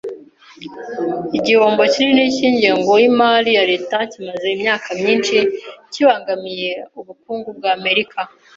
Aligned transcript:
Igihombo 1.37 1.81
kinini 1.93 2.23
cy’ingengo 2.35 2.91
y’imari 3.01 3.49
ya 3.57 3.63
leta 3.71 3.97
kimaze 4.11 4.45
imyaka 4.55 4.87
myinshi 4.99 5.37
kibangamiye 5.93 6.71
ubukungu 6.99 7.49
bw’Amerika. 7.57 8.19